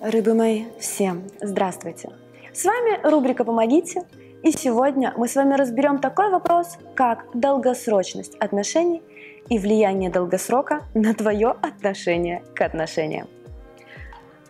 Рыбы 0.00 0.34
мои, 0.34 0.64
всем 0.78 1.24
здравствуйте! 1.40 2.10
С 2.52 2.66
вами 2.66 3.00
рубрика 3.02 3.44
«Помогите» 3.44 4.02
и 4.42 4.52
сегодня 4.52 5.14
мы 5.16 5.26
с 5.26 5.34
вами 5.34 5.54
разберем 5.54 6.00
такой 6.00 6.30
вопрос, 6.30 6.76
как 6.94 7.24
долгосрочность 7.32 8.34
отношений 8.34 9.02
и 9.48 9.58
влияние 9.58 10.10
долгосрока 10.10 10.82
на 10.92 11.14
твое 11.14 11.48
отношение 11.62 12.42
к 12.54 12.60
отношениям. 12.60 13.26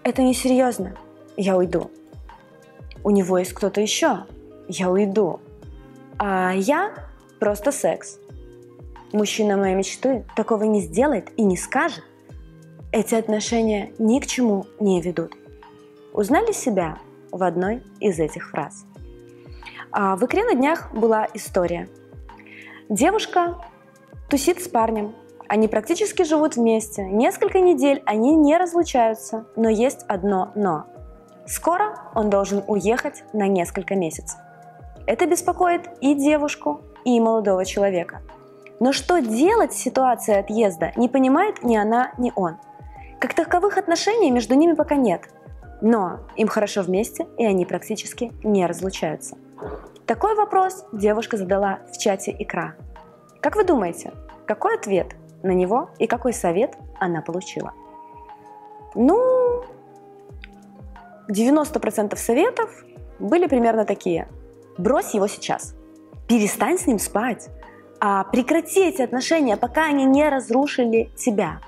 Это 0.03 0.23
несерьезно, 0.23 0.97
я 1.37 1.57
уйду. 1.57 1.93
У 3.05 3.11
него 3.11 3.39
есть 3.39 3.53
кто-то 3.53 3.81
еще, 3.81 4.25
я 4.67 4.91
уйду. 4.91 5.39
А 6.19 6.55
я 6.57 6.93
просто 7.39 7.71
секс. 7.71 8.19
Мужчина 9.13 9.57
моей 9.57 9.77
мечты 9.77 10.25
такого 10.35 10.65
не 10.65 10.81
сделает 10.81 11.31
и 11.37 11.45
не 11.45 11.57
скажет. 11.57 12.03
Эти 12.93 13.15
отношения 13.15 13.93
ни 13.99 14.21
к 14.21 14.27
чему 14.27 14.67
не 14.81 15.01
ведут. 15.01 15.33
Узнали 16.13 16.53
себя 16.53 16.99
в 17.31 17.43
одной 17.43 17.83
из 18.01 18.19
этих 18.19 18.51
фраз. 18.51 18.85
А 19.91 20.17
в 20.17 20.25
икре 20.25 20.45
на 20.45 20.55
днях 20.55 20.93
была 20.95 21.27
история. 21.35 21.89
Девушка 22.89 23.59
тусит 24.31 24.63
с 24.63 24.69
парнем. 24.69 25.15
Они 25.49 25.69
практически 25.69 26.23
живут 26.23 26.57
вместе. 26.57 27.05
Несколько 27.05 27.61
недель 27.61 28.03
они 28.07 28.35
не 28.35 28.57
разлучаются, 28.57 29.47
но 29.57 29.69
есть 29.69 30.05
одно 30.09 30.53
«но». 30.55 30.87
Скоро 31.47 32.11
он 32.15 32.31
должен 32.31 32.65
уехать 32.67 33.23
на 33.33 33.47
несколько 33.47 33.95
месяцев. 33.95 34.39
Это 35.07 35.27
беспокоит 35.27 35.89
и 36.01 36.15
девушку, 36.15 36.81
и 37.05 37.21
молодого 37.21 37.65
человека. 37.65 38.23
Но 38.81 38.93
что 38.93 39.21
делать 39.21 39.73
в 39.73 39.79
ситуации 39.79 40.37
отъезда, 40.37 40.93
не 40.97 41.09
понимает 41.09 41.63
ни 41.63 41.77
она, 41.77 42.13
ни 42.19 42.33
он. 42.35 42.57
Как 43.27 43.35
таковых 43.35 43.77
отношений 43.77 44.31
между 44.31 44.55
ними 44.55 44.75
пока 44.75 44.95
нет. 44.95 45.23
Но 45.81 46.21
им 46.37 46.47
хорошо 46.47 46.83
вместе, 46.83 47.27
и 47.37 47.45
они 47.45 47.67
практически 47.67 48.33
не 48.45 48.65
разлучаются. 48.65 49.37
Такой 50.07 50.37
вопрос 50.37 50.85
девушка 50.93 51.37
задала 51.37 51.81
в 51.93 51.99
чате 51.99 52.37
икра. 52.39 52.77
Как 53.41 53.57
вы 53.57 53.65
думаете, 53.65 54.13
какой 54.47 54.77
ответ 54.77 55.17
на 55.43 55.51
него 55.51 55.91
и 55.99 56.07
какой 56.07 56.33
совет 56.33 56.77
она 57.01 57.21
получила? 57.21 57.73
Ну, 58.95 59.65
90% 61.29 62.15
советов 62.15 62.85
были 63.19 63.49
примерно 63.49 63.85
такие. 63.85 64.29
Брось 64.79 65.15
его 65.15 65.27
сейчас. 65.27 65.75
Перестань 66.29 66.79
с 66.79 66.87
ним 66.87 67.01
спать. 67.01 67.49
А 67.99 68.23
прекрати 68.23 68.85
эти 68.85 69.03
отношения, 69.03 69.57
пока 69.57 69.87
они 69.87 70.05
не 70.05 70.29
разрушили 70.29 71.11
тебя. 71.17 71.59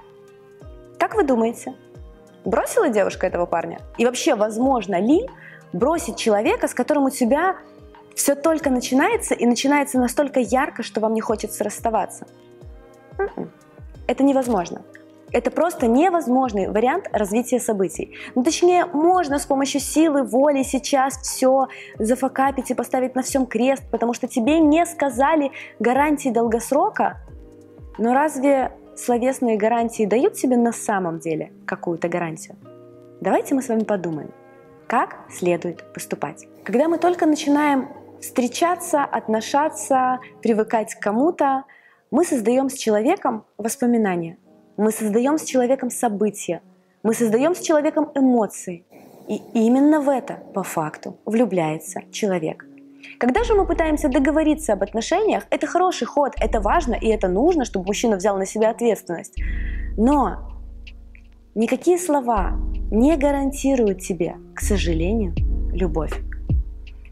Как 1.09 1.17
вы 1.17 1.23
думаете, 1.23 1.73
бросила 2.45 2.91
девушка 2.91 3.27
этого 3.27 3.47
парня? 3.47 3.79
И 3.97 4.05
вообще, 4.05 4.35
возможно 4.35 5.01
ли 5.01 5.27
бросить 5.73 6.19
человека, 6.19 6.69
с 6.69 6.75
которым 6.75 7.05
у 7.05 7.11
тебя 7.11 7.57
все 8.15 8.35
только 8.35 8.69
начинается 8.69 9.33
и 9.33 9.47
начинается 9.47 9.99
настолько 9.99 10.41
ярко, 10.41 10.83
что 10.83 11.01
вам 11.01 11.15
не 11.15 11.23
хочется 11.23 11.65
расставаться? 11.65 12.27
М-м. 13.17 13.51
Это 14.07 14.23
невозможно. 14.23 14.83
Это 15.33 15.51
просто 15.51 15.87
невозможный 15.87 16.69
вариант 16.69 17.09
развития 17.11 17.59
событий. 17.59 18.15
Ну, 18.35 18.45
точнее, 18.45 18.85
можно 18.85 19.39
с 19.39 19.47
помощью 19.47 19.81
силы, 19.81 20.25
воли 20.25 20.63
сейчас 20.63 21.17
все 21.23 21.69
зафакапить 21.99 22.71
и 22.71 22.75
поставить 22.75 23.15
на 23.15 23.23
всем 23.23 23.47
крест, 23.47 23.83
потому 23.91 24.13
что 24.13 24.29
тебе 24.29 24.61
не 24.61 24.85
сказали 24.85 25.53
гарантии 25.79 26.29
долгосрока. 26.29 27.17
Но 27.97 28.13
разве 28.13 28.73
словесные 28.99 29.57
гарантии 29.57 30.05
дают 30.05 30.35
тебе 30.35 30.57
на 30.57 30.73
самом 30.73 31.19
деле 31.19 31.53
какую-то 31.67 32.09
гарантию? 32.09 32.57
Давайте 33.21 33.55
мы 33.55 33.63
с 33.63 33.69
вами 33.69 33.85
подумаем, 33.85 34.31
как 34.87 35.17
следует 35.31 35.93
поступать. 35.93 36.47
Когда 36.65 36.89
мы 36.89 36.99
только 36.99 37.27
начинаем 37.27 37.89
встречаться, 38.21 39.05
отношаться, 39.05 40.21
привыкать 40.43 40.95
к 40.95 41.01
кому-то, 41.01 41.65
мы 42.11 42.25
создаем 42.25 42.69
с 42.69 42.75
человеком 42.75 43.45
воспоминания– 43.57 44.39
мы 44.79 44.93
создаем 44.93 45.39
с 45.39 45.43
человеком 45.43 45.91
события, 45.91 46.63
мы 47.03 47.13
создаем 47.13 47.55
с 47.55 47.61
человеком 47.61 48.13
эмоции. 48.15 48.85
И 49.27 49.43
именно 49.53 50.01
в 50.01 50.09
это, 50.09 50.35
по 50.55 50.63
факту, 50.63 51.19
влюбляется 51.27 52.03
человек. 52.13 52.65
Когда 53.19 53.45
же 53.45 53.55
мы 53.55 53.67
пытаемся 53.67 54.09
договориться 54.09 54.75
об 54.75 54.83
отношениях, 54.83 55.45
это 55.51 55.67
хороший 55.67 56.07
ход, 56.07 56.35
это 56.39 56.61
важно 56.61 56.95
и 56.95 57.09
это 57.09 57.29
нужно, 57.29 57.65
чтобы 57.65 57.87
мужчина 57.87 58.17
взял 58.17 58.37
на 58.37 58.47
себя 58.47 58.71
ответственность. 58.71 59.41
Но 59.97 60.61
никакие 61.55 61.99
слова 61.99 62.53
не 62.91 63.17
гарантируют 63.17 64.01
тебе, 64.01 64.37
к 64.55 64.61
сожалению, 64.61 65.35
любовь. 65.73 66.13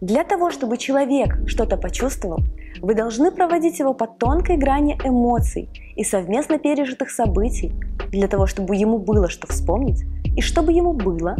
Для 0.00 0.24
того, 0.24 0.50
чтобы 0.50 0.76
человек 0.76 1.48
что-то 1.48 1.76
почувствовал, 1.76 2.40
вы 2.80 2.94
должны 2.94 3.30
проводить 3.30 3.78
его 3.78 3.94
по 3.94 4.06
тонкой 4.06 4.56
грани 4.56 4.98
эмоций 5.02 5.68
и 5.96 6.04
совместно 6.04 6.58
пережитых 6.58 7.10
событий, 7.10 7.72
для 8.10 8.28
того, 8.28 8.46
чтобы 8.46 8.76
ему 8.76 8.98
было 8.98 9.28
что 9.28 9.46
вспомнить 9.46 10.04
и 10.36 10.40
чтобы 10.42 10.72
ему 10.72 10.92
было 10.92 11.36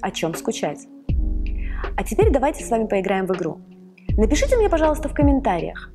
о 0.00 0.10
чем 0.10 0.34
скучать. 0.34 0.86
А 1.96 2.04
теперь 2.04 2.30
давайте 2.30 2.64
с 2.64 2.70
вами 2.70 2.86
поиграем 2.86 3.26
в 3.26 3.32
игру. 3.32 3.58
Напишите 4.20 4.54
мне, 4.54 4.68
пожалуйста, 4.68 5.08
в 5.08 5.14
комментариях, 5.14 5.90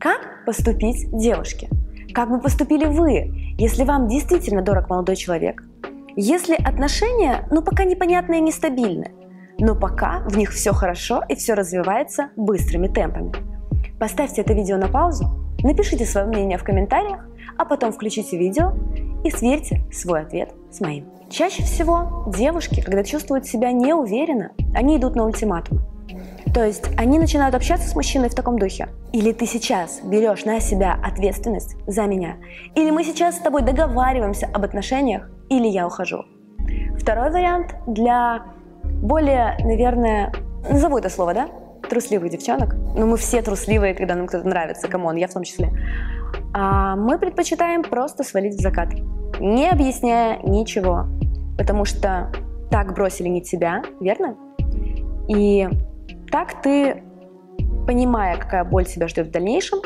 как 0.00 0.44
поступить 0.44 1.08
девушке? 1.16 1.68
Как 2.12 2.28
бы 2.28 2.40
поступили 2.40 2.84
вы, 2.84 3.54
если 3.58 3.84
вам 3.84 4.08
действительно 4.08 4.60
дорог 4.60 4.90
молодой 4.90 5.14
человек? 5.14 5.62
Если 6.16 6.54
отношения, 6.54 7.46
ну, 7.52 7.62
пока 7.62 7.84
непонятные 7.84 8.40
и 8.40 8.42
нестабильны, 8.42 9.12
но 9.60 9.76
пока 9.76 10.24
в 10.26 10.36
них 10.36 10.50
все 10.50 10.72
хорошо 10.72 11.22
и 11.28 11.36
все 11.36 11.54
развивается 11.54 12.30
быстрыми 12.34 12.88
темпами. 12.88 13.32
Поставьте 14.00 14.40
это 14.40 14.52
видео 14.52 14.76
на 14.76 14.88
паузу, 14.88 15.26
напишите 15.62 16.06
свое 16.06 16.26
мнение 16.26 16.58
в 16.58 16.64
комментариях, 16.64 17.24
а 17.56 17.64
потом 17.64 17.92
включите 17.92 18.36
видео 18.36 18.72
и 19.22 19.30
сверьте 19.30 19.84
свой 19.92 20.22
ответ 20.22 20.52
с 20.72 20.80
моим. 20.80 21.06
Чаще 21.30 21.62
всего 21.62 22.24
девушки, 22.36 22.80
когда 22.80 23.04
чувствуют 23.04 23.46
себя 23.46 23.70
неуверенно, 23.70 24.50
они 24.74 24.96
идут 24.96 25.14
на 25.14 25.24
ультиматум. 25.24 25.78
То 26.54 26.64
есть 26.64 26.90
они 26.96 27.18
начинают 27.18 27.54
общаться 27.54 27.88
с 27.88 27.94
мужчиной 27.94 28.28
в 28.28 28.34
таком 28.34 28.58
духе. 28.58 28.88
Или 29.12 29.32
ты 29.32 29.46
сейчас 29.46 30.00
берешь 30.02 30.44
на 30.44 30.60
себя 30.60 30.98
ответственность 31.02 31.76
за 31.86 32.06
меня, 32.06 32.36
или 32.74 32.90
мы 32.90 33.04
сейчас 33.04 33.36
с 33.36 33.40
тобой 33.40 33.62
договариваемся 33.62 34.48
об 34.52 34.64
отношениях, 34.64 35.30
или 35.48 35.68
я 35.68 35.86
ухожу. 35.86 36.24
Второй 36.98 37.30
вариант 37.30 37.74
для 37.86 38.42
более, 38.84 39.56
наверное, 39.60 40.32
назову 40.68 40.98
это 40.98 41.08
слово, 41.08 41.34
да? 41.34 41.48
Трусливых 41.88 42.30
девчонок. 42.30 42.74
Ну, 42.96 43.06
мы 43.06 43.16
все 43.16 43.42
трусливые, 43.42 43.94
когда 43.94 44.14
нам 44.14 44.26
кто-то 44.26 44.46
нравится, 44.46 44.88
come 44.88 45.04
on, 45.04 45.16
я 45.16 45.28
в 45.28 45.32
том 45.32 45.42
числе. 45.42 45.70
А 46.52 46.96
мы 46.96 47.18
предпочитаем 47.18 47.82
просто 47.82 48.22
свалить 48.22 48.54
в 48.54 48.60
закат, 48.60 48.88
не 49.40 49.68
объясняя 49.68 50.38
ничего, 50.42 51.06
потому 51.56 51.84
что 51.84 52.30
так 52.70 52.94
бросили 52.94 53.28
не 53.28 53.42
тебя, 53.42 53.82
верно? 54.00 54.36
И 55.28 55.68
так 56.30 56.62
ты, 56.62 57.02
понимая, 57.86 58.36
какая 58.36 58.64
боль 58.64 58.84
тебя 58.84 59.08
ждет 59.08 59.28
в 59.28 59.30
дальнейшем, 59.30 59.80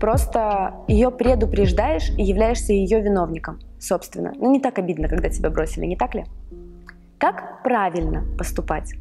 просто 0.00 0.74
ее 0.88 1.10
предупреждаешь 1.10 2.10
и 2.10 2.22
являешься 2.22 2.72
ее 2.72 3.00
виновником, 3.00 3.60
собственно. 3.78 4.32
Ну, 4.36 4.50
не 4.50 4.60
так 4.60 4.78
обидно, 4.78 5.08
когда 5.08 5.28
тебя 5.28 5.50
бросили, 5.50 5.86
не 5.86 5.96
так 5.96 6.14
ли? 6.14 6.24
Как 7.18 7.62
правильно 7.62 8.24
поступать? 8.36 8.94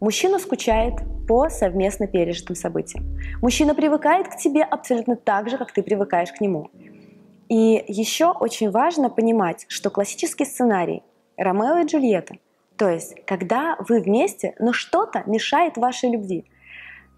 Мужчина 0.00 0.38
скучает 0.38 0.94
по 1.28 1.48
совместно 1.48 2.08
пережитым 2.08 2.56
событиям. 2.56 3.16
Мужчина 3.40 3.74
привыкает 3.74 4.28
к 4.28 4.36
тебе 4.36 4.62
абсолютно 4.62 5.16
так 5.16 5.48
же, 5.48 5.56
как 5.56 5.72
ты 5.72 5.82
привыкаешь 5.82 6.32
к 6.32 6.40
нему. 6.40 6.70
И 7.48 7.84
еще 7.86 8.32
очень 8.32 8.70
важно 8.70 9.08
понимать, 9.10 9.64
что 9.68 9.90
классический 9.90 10.44
сценарий 10.44 11.02
Ромео 11.36 11.78
и 11.78 11.86
Джульетта, 11.86 12.34
то 12.82 12.88
есть 12.88 13.14
когда 13.26 13.76
вы 13.88 14.00
вместе, 14.00 14.56
но 14.58 14.72
что-то 14.72 15.22
мешает 15.26 15.76
вашей 15.76 16.10
любви, 16.10 16.46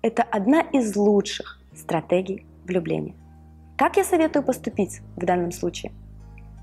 это 0.02 0.22
одна 0.22 0.60
из 0.60 0.94
лучших 0.94 1.58
стратегий 1.74 2.44
влюбления. 2.66 3.14
Как 3.78 3.96
я 3.96 4.04
советую 4.04 4.42
поступить 4.42 5.00
в 5.16 5.24
данном 5.24 5.52
случае? 5.52 5.92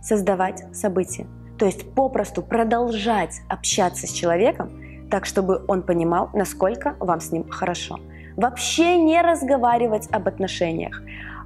Создавать 0.04 0.64
события, 0.76 1.26
то 1.58 1.66
есть 1.66 1.96
попросту 1.96 2.44
продолжать 2.44 3.42
общаться 3.50 4.06
с 4.06 4.12
человеком, 4.12 4.70
так 5.10 5.26
чтобы 5.26 5.66
он 5.68 5.82
понимал, 5.82 6.30
насколько 6.34 6.96
вам 7.00 7.22
с 7.22 7.32
ним 7.32 7.50
хорошо. 7.50 8.00
Вообще 8.38 8.98
не 8.98 9.20
разговаривать 9.20 10.10
об 10.12 10.28
отношениях. 10.28 11.02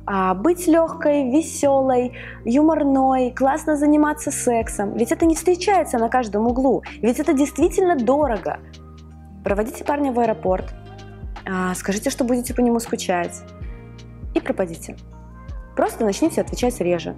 А 0.07 0.35
быть 0.35 0.67
легкой, 0.67 1.31
веселой, 1.31 2.13
юморной, 2.43 3.31
классно 3.31 3.75
заниматься 3.75 4.31
сексом. 4.31 4.95
Ведь 4.95 5.11
это 5.11 5.25
не 5.25 5.35
встречается 5.35 5.97
на 5.97 6.09
каждом 6.09 6.47
углу. 6.47 6.83
Ведь 7.01 7.19
это 7.19 7.33
действительно 7.33 7.95
дорого. 7.95 8.59
Проводите 9.43 9.83
парня 9.83 10.11
в 10.11 10.19
аэропорт, 10.19 10.73
а, 11.47 11.73
скажите, 11.75 12.09
что 12.09 12.23
будете 12.23 12.53
по 12.53 12.61
нему 12.61 12.79
скучать 12.79 13.41
и 14.33 14.39
пропадите. 14.39 14.95
Просто 15.75 16.05
начните 16.05 16.41
отвечать 16.41 16.79
реже. 16.81 17.15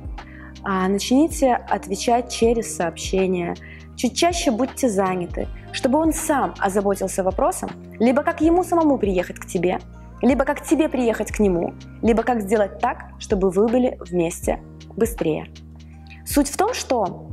А 0.64 0.88
начните 0.88 1.54
отвечать 1.54 2.32
через 2.32 2.76
сообщения, 2.76 3.56
чуть 3.96 4.18
чаще 4.18 4.52
будьте 4.52 4.90
заняты, 4.90 5.48
чтобы 5.72 6.00
он 6.00 6.14
сам 6.14 6.54
озаботился 6.60 7.24
вопросом, 7.24 7.70
либо 8.00 8.24
как 8.24 8.42
ему 8.42 8.64
самому 8.64 8.98
приехать 8.98 9.40
к 9.40 9.46
тебе, 9.46 9.80
либо 10.22 10.46
как 10.46 10.62
тебе 10.62 10.90
приехать 10.90 11.32
к 11.32 11.40
нему, 11.40 11.74
либо 12.02 12.24
как 12.24 12.42
сделать 12.42 12.80
так, 12.80 13.06
чтобы 13.20 13.50
вы 13.50 13.68
были 13.68 13.98
вместе 14.00 14.60
быстрее. 14.96 15.48
Суть 16.26 16.50
в 16.50 16.58
том, 16.58 16.74
что 16.74 17.30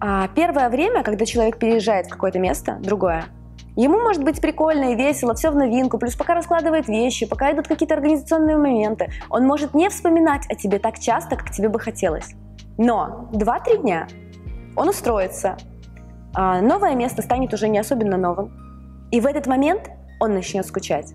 а, 0.00 0.28
первое 0.28 0.68
время, 0.68 1.02
когда 1.02 1.26
человек 1.26 1.58
переезжает 1.58 2.06
в 2.06 2.10
какое-то 2.10 2.38
место, 2.38 2.78
другое, 2.80 3.24
ему 3.76 4.00
может 4.00 4.22
быть 4.22 4.40
прикольно 4.40 4.92
и 4.92 4.96
весело, 4.96 5.34
все 5.34 5.50
в 5.50 5.56
новинку, 5.56 5.98
плюс 5.98 6.14
пока 6.14 6.34
раскладывает 6.34 6.88
вещи, 6.88 7.26
пока 7.26 7.52
идут 7.52 7.68
какие-то 7.68 7.94
организационные 7.94 8.56
моменты, 8.56 9.10
он 9.28 9.46
может 9.46 9.74
не 9.74 9.88
вспоминать 9.88 10.46
о 10.48 10.54
тебе 10.54 10.78
так 10.78 10.98
часто, 10.98 11.36
как 11.36 11.50
тебе 11.50 11.68
бы 11.68 11.80
хотелось. 11.80 12.30
Но 12.78 13.28
2-3 13.32 13.82
дня 13.82 14.06
он 14.76 14.88
устроится, 14.88 15.56
а, 16.34 16.60
новое 16.60 16.94
место 16.94 17.22
станет 17.22 17.52
уже 17.52 17.68
не 17.68 17.78
особенно 17.78 18.16
новым, 18.16 18.52
и 19.10 19.20
в 19.20 19.26
этот 19.26 19.46
момент 19.46 19.90
он 20.20 20.34
начнет 20.34 20.64
скучать. 20.66 21.12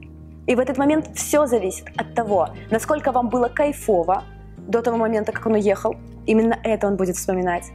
И 0.47 0.55
в 0.55 0.59
этот 0.59 0.77
момент 0.77 1.09
все 1.15 1.45
зависит 1.45 1.87
от 1.97 2.13
того, 2.13 2.49
насколько 2.69 3.11
вам 3.11 3.29
было 3.29 3.47
кайфово 3.47 4.23
до 4.57 4.81
того 4.81 4.97
момента, 4.97 5.31
как 5.31 5.45
он 5.45 5.53
уехал. 5.53 5.95
Именно 6.25 6.57
это 6.63 6.87
он 6.87 6.95
будет 6.95 7.15
вспоминать. 7.15 7.65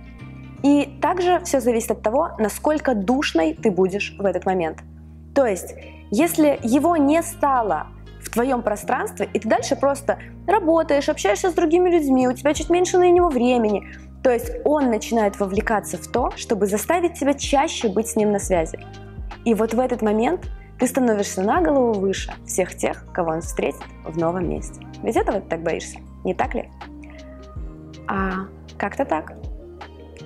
И 0.62 0.98
также 1.00 1.40
все 1.44 1.60
зависит 1.60 1.90
от 1.90 2.02
того, 2.02 2.30
насколько 2.38 2.94
душной 2.94 3.54
ты 3.54 3.70
будешь 3.70 4.14
в 4.18 4.24
этот 4.24 4.44
момент. 4.46 4.78
То 5.34 5.46
есть, 5.46 5.74
если 6.10 6.58
его 6.62 6.96
не 6.96 7.22
стало 7.22 7.86
в 8.22 8.30
твоем 8.30 8.62
пространстве, 8.62 9.28
и 9.32 9.38
ты 9.38 9.48
дальше 9.48 9.76
просто 9.76 10.18
работаешь, 10.46 11.08
общаешься 11.08 11.50
с 11.50 11.54
другими 11.54 11.88
людьми, 11.88 12.28
у 12.28 12.32
тебя 12.32 12.52
чуть 12.52 12.68
меньше 12.68 12.98
на 12.98 13.10
него 13.10 13.28
времени, 13.28 13.84
то 14.22 14.30
есть 14.30 14.50
он 14.64 14.90
начинает 14.90 15.40
вовлекаться 15.40 15.96
в 15.96 16.06
то, 16.06 16.30
чтобы 16.36 16.66
заставить 16.66 17.14
тебя 17.14 17.32
чаще 17.32 17.88
быть 17.88 18.08
с 18.08 18.16
ним 18.16 18.32
на 18.32 18.38
связи. 18.38 18.78
И 19.46 19.54
вот 19.54 19.72
в 19.72 19.80
этот 19.80 20.02
момент 20.02 20.46
ты 20.80 20.86
становишься 20.86 21.42
на 21.42 21.60
голову 21.60 21.92
выше 21.92 22.32
всех 22.46 22.74
тех, 22.74 23.04
кого 23.12 23.32
он 23.32 23.42
встретит 23.42 23.82
в 24.04 24.18
новом 24.18 24.48
месте. 24.48 24.80
Ведь 25.02 25.14
этого 25.14 25.40
ты 25.40 25.48
так 25.48 25.62
боишься, 25.62 25.98
не 26.24 26.34
так 26.34 26.54
ли? 26.54 26.70
А 28.08 28.46
как-то 28.78 29.04
так. 29.04 29.34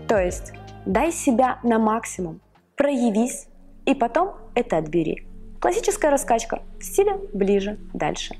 То 0.06 0.16
есть 0.18 0.52
дай 0.86 1.10
себя 1.10 1.58
на 1.64 1.80
максимум, 1.80 2.40
проявись, 2.76 3.48
и 3.84 3.94
потом 3.94 4.36
это 4.54 4.78
отбери. 4.78 5.26
Классическая 5.60 6.10
раскачка 6.10 6.62
в 6.78 6.84
стиле 6.84 7.16
ближе, 7.32 7.78
дальше. 7.92 8.36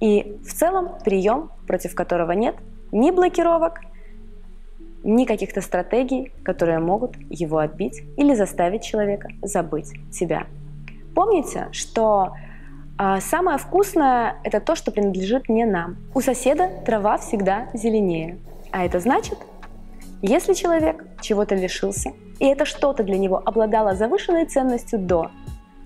И 0.00 0.36
в 0.44 0.52
целом 0.52 0.98
прием, 1.02 1.50
против 1.66 1.94
которого 1.94 2.32
нет 2.32 2.56
ни 2.92 3.10
блокировок, 3.10 3.80
ни 5.02 5.24
каких-то 5.24 5.62
стратегий, 5.62 6.30
которые 6.44 6.78
могут 6.78 7.16
его 7.30 7.58
отбить 7.58 8.02
или 8.16 8.34
заставить 8.34 8.82
человека 8.82 9.28
забыть 9.42 9.92
тебя. 10.12 10.46
Помните, 11.14 11.68
что 11.72 12.32
э, 12.98 13.20
самое 13.20 13.58
вкусное– 13.58 14.36
это 14.44 14.60
то, 14.60 14.74
что 14.74 14.90
принадлежит 14.90 15.48
не 15.48 15.64
нам. 15.64 15.96
У 16.14 16.20
соседа 16.20 16.68
трава 16.84 17.18
всегда 17.18 17.68
зеленее. 17.72 18.38
А 18.70 18.84
это 18.84 18.98
значит, 19.00 19.38
если 20.22 20.54
человек 20.54 21.04
чего-то 21.20 21.54
лишился, 21.54 22.12
и 22.40 22.46
это 22.46 22.64
что-то 22.64 23.04
для 23.04 23.18
него 23.18 23.40
обладало 23.44 23.94
завышенной 23.94 24.46
ценностью 24.46 24.98
до, 24.98 25.30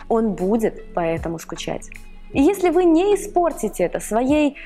он 0.08 0.32
будет 0.32 0.94
поэтому 0.94 1.38
скучать. 1.38 1.90
И 2.32 2.42
если 2.42 2.70
вы 2.70 2.84
не 2.84 3.14
испортите 3.14 3.84
это 3.84 4.00
своей 4.00 4.56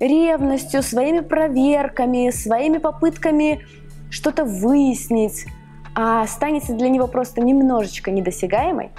ревностью, 0.00 0.82
своими 0.82 1.20
проверками, 1.20 2.30
своими 2.30 2.78
попытками 2.78 3.64
что-то 4.10 4.44
выяснить, 4.44 5.46
а 5.94 6.26
станете 6.26 6.72
для 6.74 6.88
него 6.88 7.06
просто 7.06 7.40
немножечко 7.40 8.10
недосягаемой, 8.10 8.90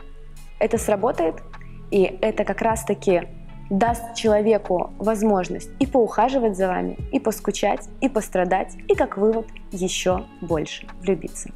это 0.63 0.77
сработает, 0.77 1.44
и 1.92 2.04
это 2.21 2.45
как 2.45 2.62
раз-таки 2.62 3.27
даст 3.69 4.15
человеку 4.15 4.94
возможность 4.98 5.69
и 5.80 5.86
поухаживать 5.86 6.56
за 6.56 6.68
вами, 6.68 6.98
и 7.12 7.19
поскучать, 7.19 7.89
и 8.00 8.07
пострадать, 8.07 8.75
и 8.88 8.95
как 8.95 9.18
вывод 9.18 9.45
еще 9.71 10.24
больше 10.42 10.88
влюбиться. 11.01 11.51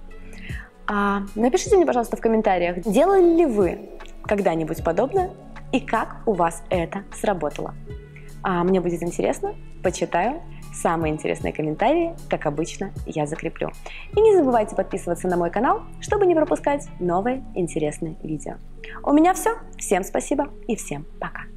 А 0.87 1.21
напишите 1.35 1.77
мне, 1.77 1.85
пожалуйста, 1.85 2.17
в 2.17 2.21
комментариях, 2.21 2.81
делали 2.81 3.35
ли 3.35 3.45
вы 3.45 3.79
когда-нибудь 4.23 4.83
подобное 4.83 5.31
и 5.71 5.79
как 5.79 6.17
у 6.25 6.33
вас 6.33 6.63
это 6.69 7.03
сработало. 7.13 7.73
А 8.43 8.63
мне 8.63 8.81
будет 8.81 9.03
интересно, 9.03 9.55
почитаю. 9.83 10.41
Самые 10.73 11.11
интересные 11.11 11.53
комментарии, 11.53 12.13
как 12.29 12.45
обычно, 12.45 12.91
я 13.07 13.25
закреплю. 13.25 13.71
И 14.15 14.21
не 14.21 14.35
забывайте 14.35 14.75
подписываться 14.75 15.27
на 15.27 15.35
мой 15.35 15.49
канал, 15.49 15.81
чтобы 16.01 16.27
не 16.27 16.35
пропускать 16.35 16.87
новые 16.99 17.43
интересные 17.55 18.15
видео. 18.21 18.55
У 19.03 19.11
меня 19.11 19.33
все. 19.33 19.55
Всем 19.77 20.03
спасибо 20.03 20.49
и 20.67 20.75
всем 20.75 21.05
пока. 21.19 21.56